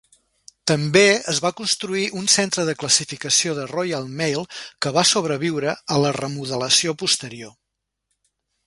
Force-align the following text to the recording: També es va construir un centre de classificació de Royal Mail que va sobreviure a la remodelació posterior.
També 0.69 1.01
es 1.33 1.41
va 1.45 1.51
construir 1.59 2.05
un 2.21 2.25
centre 2.35 2.65
de 2.69 2.75
classificació 2.85 3.53
de 3.59 3.67
Royal 3.73 4.09
Mail 4.23 4.49
que 4.63 4.95
va 4.97 5.07
sobreviure 5.13 5.79
a 5.97 6.03
la 6.07 6.19
remodelació 6.21 7.01
posterior. 7.05 7.59